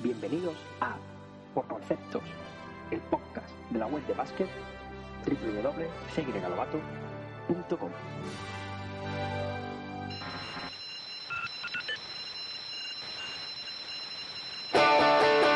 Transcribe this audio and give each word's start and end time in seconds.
Bienvenidos 0.00 0.54
a 0.80 0.94
Por 1.54 1.66
Conceptos, 1.66 2.22
el 2.92 3.00
podcast 3.00 3.50
de 3.70 3.80
la 3.80 3.86
web 3.88 4.06
de 4.06 4.14
básquet 4.14 4.48
www.cygalobato.com. 5.26 7.90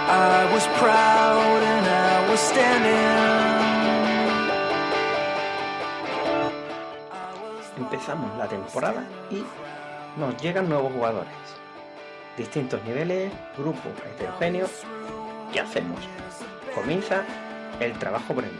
I 0.09 0.50
was 0.52 0.66
proud 0.77 1.62
and 1.62 1.86
I 1.86 2.28
was 2.28 2.41
standing. 2.41 3.22
Empezamos 7.78 8.36
la 8.38 8.48
temporada 8.48 9.05
y 9.30 9.45
nos 10.19 10.36
llegan 10.42 10.69
nuevos 10.69 10.92
jugadores. 10.92 11.61
Distintos 12.36 12.82
niveles, 12.84 13.30
grupos 13.59 13.92
heterogéneos. 14.06 14.70
¿Qué 15.52 15.60
hacemos? 15.60 16.00
Comienza 16.74 17.24
el 17.78 17.92
trabajo 17.98 18.34
previo. 18.34 18.58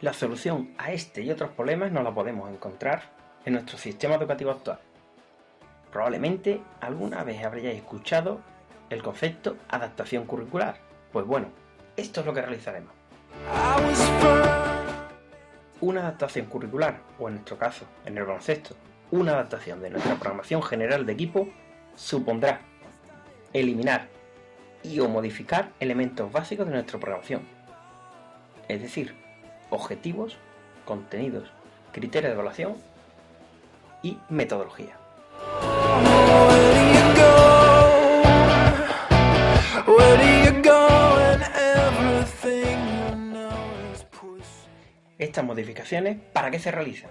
La 0.00 0.12
solución 0.12 0.74
a 0.76 0.90
este 0.90 1.22
y 1.22 1.30
otros 1.30 1.50
problemas 1.50 1.92
no 1.92 2.02
la 2.02 2.12
podemos 2.12 2.50
encontrar 2.50 3.02
en 3.44 3.52
nuestro 3.52 3.78
sistema 3.78 4.16
educativo 4.16 4.50
actual. 4.50 4.80
Probablemente 5.92 6.60
alguna 6.80 7.22
vez 7.22 7.44
habréis 7.44 7.76
escuchado 7.76 8.40
el 8.88 9.04
concepto 9.04 9.56
adaptación 9.68 10.26
curricular. 10.26 10.78
Pues 11.12 11.26
bueno, 11.26 11.46
esto 11.96 12.20
es 12.20 12.26
lo 12.26 12.34
que 12.34 12.42
realizaremos. 12.42 12.92
Una 15.80 16.00
adaptación 16.00 16.46
curricular, 16.46 16.98
o 17.20 17.28
en 17.28 17.34
nuestro 17.34 17.56
caso, 17.56 17.84
en 18.04 18.18
el 18.18 18.24
baloncesto, 18.24 18.74
una 19.10 19.32
adaptación 19.32 19.80
de 19.80 19.90
nuestra 19.90 20.14
programación 20.16 20.62
general 20.62 21.06
de 21.06 21.12
equipo, 21.12 21.48
supondrá 21.96 22.60
eliminar 23.52 24.08
y 24.82 25.00
o 25.00 25.08
modificar 25.08 25.70
elementos 25.80 26.30
básicos 26.32 26.66
de 26.66 26.72
nuestra 26.72 26.98
programación. 26.98 27.42
Es 28.68 28.80
decir, 28.80 29.14
objetivos, 29.70 30.36
contenidos, 30.84 31.50
criterios 31.92 32.30
de 32.30 32.34
evaluación 32.34 32.76
y 34.02 34.16
metodología. 34.28 34.96
Estas 45.18 45.44
modificaciones, 45.44 46.18
¿para 46.32 46.50
qué 46.50 46.58
se 46.58 46.70
realizan? 46.70 47.10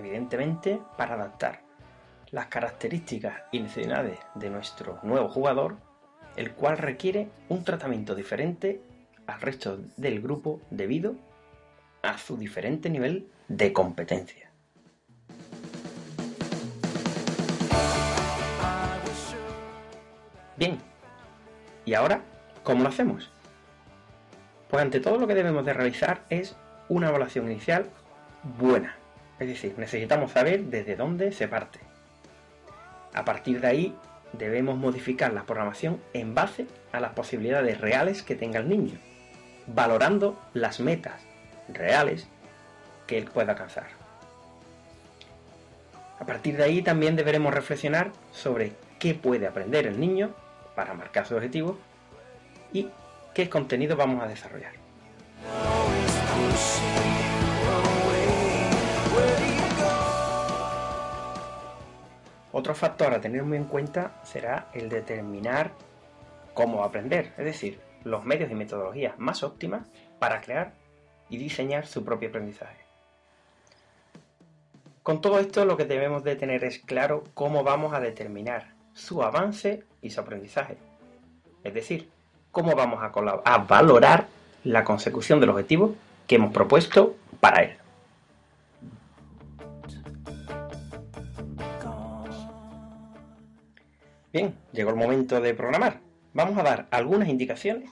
Evidentemente, 0.00 0.80
para 0.96 1.12
adaptar 1.12 1.60
las 2.30 2.46
características 2.46 3.42
y 3.52 3.60
necesidades 3.60 4.18
de 4.34 4.48
nuestro 4.48 4.98
nuevo 5.02 5.28
jugador, 5.28 5.76
el 6.36 6.52
cual 6.52 6.78
requiere 6.78 7.28
un 7.50 7.64
tratamiento 7.64 8.14
diferente 8.14 8.80
al 9.26 9.42
resto 9.42 9.78
del 9.98 10.22
grupo 10.22 10.62
debido 10.70 11.16
a 12.00 12.16
su 12.16 12.38
diferente 12.38 12.88
nivel 12.88 13.28
de 13.48 13.74
competencia. 13.74 14.50
Bien, 20.56 20.78
¿y 21.84 21.92
ahora 21.92 22.22
cómo 22.64 22.84
lo 22.84 22.88
hacemos? 22.88 23.30
Pues 24.70 24.82
ante 24.82 25.00
todo 25.00 25.18
lo 25.18 25.26
que 25.26 25.34
debemos 25.34 25.66
de 25.66 25.74
realizar 25.74 26.24
es 26.30 26.56
una 26.88 27.10
evaluación 27.10 27.50
inicial 27.52 27.90
buena. 28.58 28.99
Es 29.40 29.48
decir, 29.48 29.74
necesitamos 29.78 30.32
saber 30.32 30.64
desde 30.64 30.96
dónde 30.96 31.32
se 31.32 31.48
parte. 31.48 31.80
A 33.14 33.24
partir 33.24 33.60
de 33.60 33.66
ahí 33.66 33.96
debemos 34.34 34.76
modificar 34.76 35.32
la 35.32 35.44
programación 35.44 36.00
en 36.12 36.34
base 36.34 36.66
a 36.92 37.00
las 37.00 37.12
posibilidades 37.12 37.80
reales 37.80 38.22
que 38.22 38.36
tenga 38.36 38.60
el 38.60 38.68
niño, 38.68 38.98
valorando 39.66 40.38
las 40.52 40.78
metas 40.78 41.22
reales 41.72 42.28
que 43.06 43.16
él 43.18 43.24
pueda 43.24 43.52
alcanzar. 43.52 43.88
A 46.20 46.26
partir 46.26 46.58
de 46.58 46.64
ahí 46.64 46.82
también 46.82 47.16
deberemos 47.16 47.54
reflexionar 47.54 48.12
sobre 48.32 48.72
qué 48.98 49.14
puede 49.14 49.46
aprender 49.46 49.86
el 49.86 49.98
niño 49.98 50.34
para 50.76 50.92
marcar 50.92 51.26
su 51.26 51.34
objetivo 51.34 51.78
y 52.74 52.90
qué 53.34 53.48
contenido 53.48 53.96
vamos 53.96 54.22
a 54.22 54.28
desarrollar. 54.28 54.74
Otro 62.52 62.74
factor 62.74 63.12
a 63.12 63.20
tener 63.20 63.42
muy 63.44 63.56
en 63.56 63.64
cuenta 63.64 64.20
será 64.24 64.68
el 64.74 64.88
determinar 64.88 65.72
cómo 66.54 66.84
aprender, 66.84 67.32
es 67.38 67.44
decir, 67.44 67.80
los 68.04 68.24
medios 68.24 68.50
y 68.50 68.54
metodologías 68.54 69.18
más 69.18 69.42
óptimas 69.42 69.82
para 70.18 70.40
crear 70.40 70.72
y 71.28 71.38
diseñar 71.38 71.86
su 71.86 72.04
propio 72.04 72.28
aprendizaje. 72.28 72.80
Con 75.02 75.20
todo 75.20 75.38
esto 75.38 75.64
lo 75.64 75.76
que 75.76 75.84
debemos 75.84 76.24
de 76.24 76.36
tener 76.36 76.64
es 76.64 76.78
claro 76.78 77.24
cómo 77.34 77.62
vamos 77.62 77.94
a 77.94 78.00
determinar 78.00 78.74
su 78.92 79.22
avance 79.22 79.84
y 80.02 80.10
su 80.10 80.20
aprendizaje. 80.20 80.76
Es 81.64 81.72
decir, 81.72 82.10
cómo 82.50 82.74
vamos 82.74 83.00
a, 83.02 83.12
a 83.44 83.58
valorar 83.58 84.26
la 84.64 84.84
consecución 84.84 85.40
del 85.40 85.50
objetivo 85.50 85.94
que 86.26 86.36
hemos 86.36 86.52
propuesto 86.52 87.16
para 87.40 87.62
él. 87.62 87.76
Bien, 94.32 94.54
llegó 94.72 94.90
el 94.90 94.96
momento 94.96 95.40
de 95.40 95.54
programar. 95.54 96.00
Vamos 96.34 96.56
a 96.56 96.62
dar 96.62 96.86
algunas 96.92 97.28
indicaciones 97.28 97.90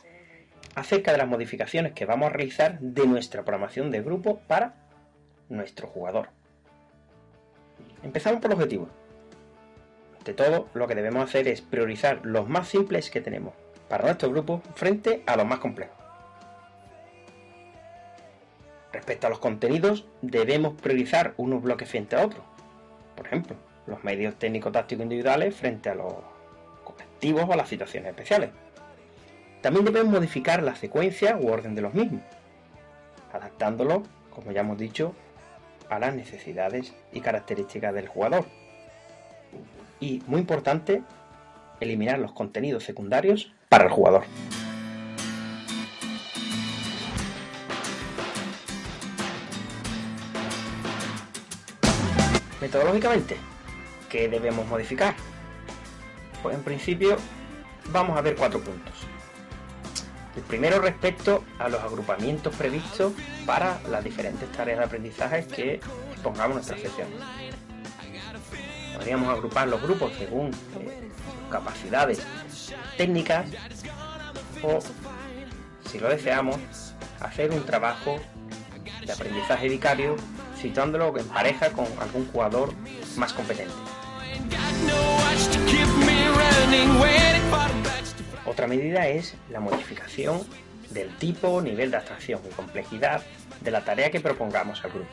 acerca 0.76 1.10
de 1.10 1.18
las 1.18 1.26
modificaciones 1.26 1.92
que 1.94 2.04
vamos 2.04 2.28
a 2.28 2.32
realizar 2.32 2.78
de 2.78 3.06
nuestra 3.06 3.42
programación 3.44 3.90
de 3.90 4.02
grupo 4.02 4.38
para 4.46 4.74
nuestro 5.48 5.88
jugador. 5.88 6.28
Empezamos 8.04 8.40
por 8.40 8.52
el 8.52 8.54
objetivo. 8.54 8.88
Ante 10.18 10.32
todo, 10.32 10.68
lo 10.74 10.86
que 10.86 10.94
debemos 10.94 11.24
hacer 11.24 11.48
es 11.48 11.60
priorizar 11.60 12.20
los 12.22 12.48
más 12.48 12.68
simples 12.68 13.10
que 13.10 13.20
tenemos 13.20 13.54
para 13.88 14.04
nuestro 14.04 14.30
grupo 14.30 14.62
frente 14.76 15.24
a 15.26 15.36
los 15.36 15.46
más 15.46 15.58
complejos. 15.58 15.96
Respecto 18.92 19.26
a 19.26 19.30
los 19.30 19.40
contenidos, 19.40 20.06
debemos 20.22 20.80
priorizar 20.80 21.34
unos 21.36 21.62
bloques 21.62 21.88
frente 21.88 22.14
a 22.14 22.24
otros. 22.24 22.44
Por 23.16 23.26
ejemplo, 23.26 23.56
los 23.88 24.04
medios 24.04 24.36
técnico-tácticos 24.38 25.02
individuales 25.02 25.56
frente 25.56 25.88
a 25.90 25.94
los 25.94 26.12
colectivos 26.84 27.44
o 27.48 27.52
a 27.52 27.56
las 27.56 27.68
situaciones 27.68 28.10
especiales. 28.10 28.50
También 29.62 29.84
debemos 29.84 30.12
modificar 30.12 30.62
la 30.62 30.76
secuencia 30.76 31.36
u 31.36 31.48
orden 31.48 31.74
de 31.74 31.82
los 31.82 31.94
mismos, 31.94 32.22
adaptándolo, 33.32 34.04
como 34.30 34.52
ya 34.52 34.60
hemos 34.60 34.78
dicho, 34.78 35.14
a 35.90 35.98
las 35.98 36.14
necesidades 36.14 36.94
y 37.12 37.20
características 37.20 37.94
del 37.94 38.06
jugador. 38.06 38.44
Y, 40.00 40.22
muy 40.26 40.40
importante, 40.40 41.02
eliminar 41.80 42.18
los 42.18 42.32
contenidos 42.32 42.84
secundarios 42.84 43.52
para 43.68 43.84
el 43.84 43.90
jugador. 43.90 44.24
Metodológicamente, 52.60 53.36
¿qué 54.08 54.28
debemos 54.28 54.66
modificar? 54.66 55.14
Pues 56.42 56.56
en 56.56 56.62
principio 56.62 57.16
vamos 57.90 58.16
a 58.16 58.20
ver 58.20 58.36
cuatro 58.36 58.60
puntos. 58.60 58.94
El 60.36 60.42
primero 60.42 60.80
respecto 60.80 61.42
a 61.58 61.68
los 61.68 61.80
agrupamientos 61.80 62.54
previstos 62.54 63.12
para 63.44 63.80
las 63.90 64.04
diferentes 64.04 64.50
tareas 64.52 64.78
de 64.78 64.84
aprendizaje 64.84 65.46
que 65.46 65.80
pongamos 66.22 66.50
en 66.50 66.54
nuestras 66.54 66.80
sesiones. 66.80 67.18
Podríamos 68.94 69.28
agrupar 69.28 69.68
los 69.68 69.82
grupos 69.82 70.12
según 70.16 70.48
eh, 70.48 71.08
sus 71.24 71.50
capacidades 71.50 72.24
técnicas 72.96 73.46
o, 74.62 74.78
si 75.90 75.98
lo 75.98 76.08
deseamos, 76.08 76.56
hacer 77.20 77.50
un 77.50 77.64
trabajo 77.64 78.20
de 79.04 79.12
aprendizaje 79.12 79.68
vicario 79.68 80.16
situándolo 80.60 81.16
en 81.16 81.26
pareja 81.26 81.70
con 81.70 81.86
algún 82.00 82.26
jugador 82.30 82.72
más 83.16 83.32
competente. 83.32 83.74
Otra 88.58 88.66
medida 88.66 89.06
es 89.06 89.34
la 89.50 89.60
modificación 89.60 90.40
del 90.90 91.14
tipo, 91.18 91.60
nivel 91.60 91.90
de 91.90 91.98
abstracción 91.98 92.40
y 92.44 92.52
complejidad 92.54 93.22
de 93.60 93.70
la 93.70 93.84
tarea 93.84 94.10
que 94.10 94.20
propongamos 94.20 94.84
al 94.84 94.90
grupo. 94.90 95.10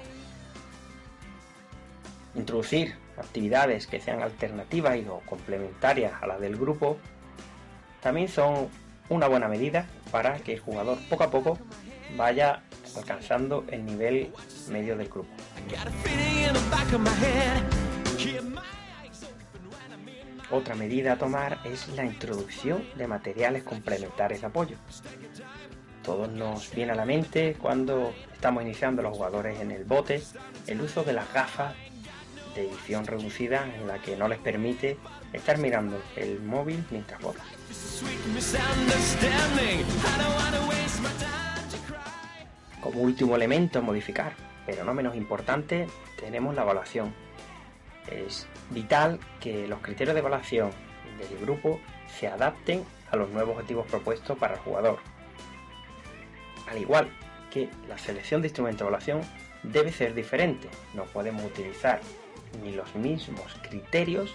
Introducir 2.33 2.95
actividades 3.17 3.87
que 3.87 3.99
sean 3.99 4.21
alternativas 4.21 4.97
y 4.97 5.05
o 5.07 5.19
complementarias 5.25 6.13
a 6.21 6.27
las 6.27 6.39
del 6.39 6.57
grupo 6.57 6.97
también 8.01 8.29
son 8.29 8.69
una 9.09 9.27
buena 9.27 9.47
medida 9.47 9.85
para 10.11 10.37
que 10.39 10.53
el 10.53 10.59
jugador 10.59 10.97
poco 11.09 11.23
a 11.23 11.29
poco 11.29 11.59
vaya 12.17 12.63
alcanzando 12.95 13.65
el 13.69 13.85
nivel 13.85 14.31
medio 14.69 14.97
del 14.97 15.09
grupo. 15.09 15.29
Otra 20.55 20.73
medida 20.73 21.11
a 21.11 21.17
tomar 21.17 21.59
es 21.65 21.89
la 21.97 22.05
introducción 22.05 22.87
de 22.95 23.07
materiales 23.07 23.63
complementarios 23.63 24.39
de 24.39 24.47
apoyo. 24.47 24.77
Todos 26.01 26.29
nos 26.31 26.71
viene 26.73 26.93
a 26.93 26.95
la 26.95 27.03
mente 27.03 27.57
cuando 27.59 28.13
estamos 28.31 28.63
iniciando 28.63 29.01
los 29.01 29.17
jugadores 29.17 29.59
en 29.59 29.71
el 29.71 29.83
bote 29.83 30.23
el 30.67 30.79
uso 30.79 31.03
de 31.03 31.11
las 31.11 31.31
gafas 31.33 31.75
de 32.55 32.69
edición 32.69 33.05
reducida 33.05 33.65
en 33.65 33.85
la 33.85 34.01
que 34.01 34.15
no 34.15 34.29
les 34.29 34.39
permite 34.39 34.97
estar 35.33 35.57
mirando 35.57 36.01
el 36.15 36.39
móvil 36.39 36.85
mientras 36.89 37.21
botan. 37.21 37.45
Como 42.79 43.01
último 43.01 43.35
elemento 43.35 43.79
a 43.79 43.81
modificar, 43.81 44.31
pero 44.65 44.85
no 44.85 44.93
menos 44.93 45.17
importante, 45.17 45.87
tenemos 46.17 46.55
la 46.55 46.61
evaluación. 46.61 47.24
Es 48.11 48.47
vital 48.69 49.19
que 49.39 49.67
los 49.67 49.79
criterios 49.79 50.13
de 50.13 50.19
evaluación 50.19 50.71
del 51.17 51.39
grupo 51.39 51.79
se 52.07 52.27
adapten 52.27 52.83
a 53.11 53.15
los 53.15 53.29
nuevos 53.29 53.55
objetivos 53.55 53.87
propuestos 53.87 54.37
para 54.37 54.55
el 54.55 54.59
jugador. 54.59 54.99
Al 56.69 56.77
igual 56.77 57.09
que 57.51 57.69
la 57.87 57.97
selección 57.97 58.41
de 58.41 58.47
instrumentos 58.47 58.79
de 58.79 58.83
evaluación 58.85 59.21
debe 59.63 59.91
ser 59.91 60.13
diferente. 60.13 60.67
No 60.93 61.05
podemos 61.05 61.43
utilizar 61.43 62.01
ni 62.63 62.73
los 62.73 62.95
mismos 62.95 63.55
criterios 63.67 64.33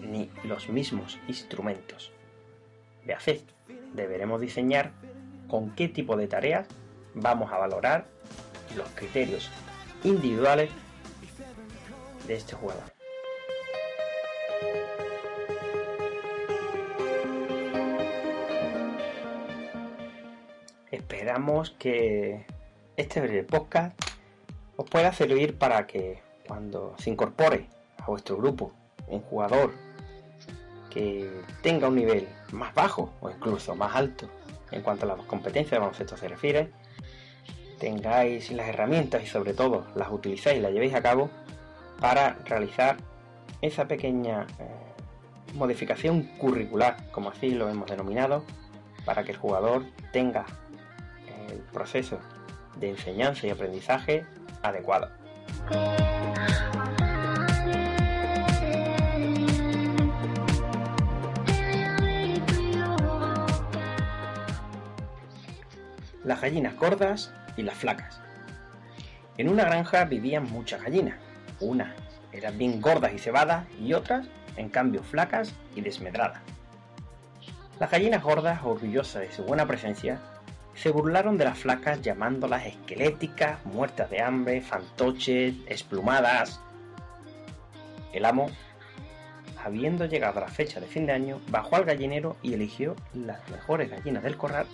ni 0.00 0.30
los 0.44 0.68
mismos 0.68 1.18
instrumentos. 1.26 2.12
Véase, 3.04 3.42
deberemos 3.92 4.40
diseñar 4.40 4.92
con 5.48 5.70
qué 5.74 5.88
tipo 5.88 6.16
de 6.16 6.26
tareas 6.26 6.66
vamos 7.14 7.52
a 7.52 7.58
valorar 7.58 8.06
los 8.76 8.88
criterios 8.90 9.50
individuales 10.04 10.70
de 12.26 12.34
este 12.34 12.54
jugador. 12.54 12.82
Esperamos 20.90 21.70
que 21.70 22.46
este 22.96 23.20
breve 23.20 23.42
podcast 23.42 23.98
os 24.76 24.88
pueda 24.88 25.12
servir 25.12 25.58
para 25.58 25.86
que 25.86 26.22
cuando 26.46 26.94
se 26.98 27.10
incorpore 27.10 27.68
a 27.98 28.06
vuestro 28.06 28.36
grupo 28.36 28.72
un 29.08 29.20
jugador 29.20 29.72
que 30.90 31.30
tenga 31.62 31.88
un 31.88 31.96
nivel 31.96 32.28
más 32.52 32.74
bajo 32.74 33.12
o 33.20 33.30
incluso 33.30 33.74
más 33.74 33.94
alto 33.94 34.28
en 34.70 34.82
cuanto 34.82 35.04
a 35.04 35.16
las 35.16 35.26
competencias 35.26 35.72
de 35.72 35.78
baloncesto 35.78 36.16
se 36.16 36.28
refiere, 36.28 36.70
tengáis 37.78 38.50
las 38.50 38.68
herramientas 38.68 39.22
y 39.22 39.26
sobre 39.26 39.54
todo 39.54 39.86
las 39.94 40.10
utilicéis 40.10 40.58
y 40.58 40.60
las 40.60 40.72
llevéis 40.72 40.94
a 40.94 41.02
cabo 41.02 41.30
para 42.00 42.34
realizar 42.44 42.96
esa 43.62 43.86
pequeña 43.88 44.46
eh, 44.58 45.54
modificación 45.54 46.22
curricular, 46.38 46.96
como 47.10 47.30
así 47.30 47.50
lo 47.50 47.68
hemos 47.68 47.88
denominado, 47.88 48.44
para 49.04 49.24
que 49.24 49.32
el 49.32 49.38
jugador 49.38 49.84
tenga 50.12 50.44
el 51.50 51.58
proceso 51.72 52.18
de 52.76 52.90
enseñanza 52.90 53.46
y 53.46 53.50
aprendizaje 53.50 54.26
adecuado. 54.62 55.10
Las 66.24 66.40
gallinas 66.40 66.76
gordas 66.76 67.32
y 67.56 67.62
las 67.62 67.76
flacas. 67.76 68.20
En 69.38 69.48
una 69.48 69.64
granja 69.64 70.04
vivían 70.04 70.50
muchas 70.50 70.82
gallinas. 70.82 71.25
Unas 71.60 71.94
eran 72.32 72.58
bien 72.58 72.80
gordas 72.80 73.12
y 73.14 73.18
cebadas 73.18 73.66
y 73.80 73.94
otras, 73.94 74.26
en 74.56 74.68
cambio, 74.68 75.02
flacas 75.02 75.54
y 75.74 75.80
desmedradas. 75.80 76.40
Las 77.78 77.90
gallinas 77.90 78.22
gordas, 78.22 78.60
orgullosas 78.62 79.22
de 79.22 79.32
su 79.32 79.44
buena 79.44 79.66
presencia, 79.66 80.20
se 80.74 80.90
burlaron 80.90 81.38
de 81.38 81.44
las 81.44 81.58
flacas 81.58 82.02
llamándolas 82.02 82.66
esqueléticas, 82.66 83.64
muertas 83.64 84.10
de 84.10 84.20
hambre, 84.20 84.60
fantoches, 84.60 85.54
esplumadas. 85.66 86.60
El 88.12 88.24
amo, 88.26 88.50
habiendo 89.62 90.04
llegado 90.04 90.38
a 90.38 90.42
la 90.42 90.48
fecha 90.48 90.80
de 90.80 90.86
fin 90.86 91.06
de 91.06 91.12
año, 91.12 91.40
bajó 91.48 91.76
al 91.76 91.84
gallinero 91.84 92.36
y 92.42 92.54
eligió 92.54 92.94
las 93.14 93.46
mejores 93.50 93.90
gallinas 93.90 94.22
del 94.22 94.36
corral 94.36 94.66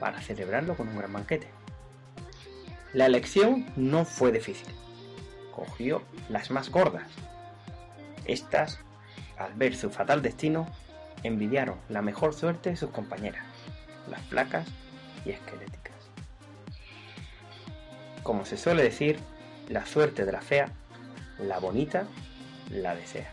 para 0.00 0.20
celebrarlo 0.20 0.76
con 0.76 0.88
un 0.88 0.98
gran 0.98 1.12
banquete. 1.12 1.48
La 2.92 3.06
elección 3.06 3.66
no 3.76 4.04
fue 4.04 4.32
difícil. 4.32 4.68
Cogió 5.56 6.02
las 6.28 6.50
más 6.50 6.68
gordas. 6.70 7.08
Estas, 8.26 8.78
al 9.38 9.54
ver 9.54 9.74
su 9.74 9.88
fatal 9.88 10.20
destino, 10.20 10.66
envidiaron 11.22 11.78
la 11.88 12.02
mejor 12.02 12.34
suerte 12.34 12.68
de 12.68 12.76
sus 12.76 12.90
compañeras, 12.90 13.42
las 14.10 14.20
flacas 14.26 14.68
y 15.24 15.30
esqueléticas. 15.30 15.94
Como 18.22 18.44
se 18.44 18.58
suele 18.58 18.82
decir, 18.82 19.18
la 19.70 19.86
suerte 19.86 20.26
de 20.26 20.32
la 20.32 20.42
fea, 20.42 20.68
la 21.38 21.58
bonita 21.58 22.06
la 22.68 22.94
desea. 22.94 23.32